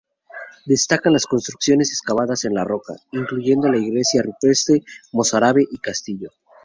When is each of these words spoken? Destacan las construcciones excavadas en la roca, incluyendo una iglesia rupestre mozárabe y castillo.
Destacan 0.65 1.13
las 1.13 1.27
construcciones 1.27 1.91
excavadas 1.91 2.43
en 2.45 2.55
la 2.55 2.63
roca, 2.63 2.95
incluyendo 3.11 3.67
una 3.67 3.77
iglesia 3.77 4.23
rupestre 4.23 4.81
mozárabe 5.11 5.63
y 5.69 5.77
castillo. 5.77 6.31